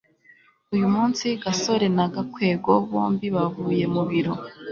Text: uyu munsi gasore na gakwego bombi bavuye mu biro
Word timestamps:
uyu 0.73 0.87
munsi 0.93 1.25
gasore 1.43 1.85
na 1.95 2.05
gakwego 2.13 2.73
bombi 2.91 3.27
bavuye 3.35 3.83
mu 3.93 4.03
biro 4.09 4.33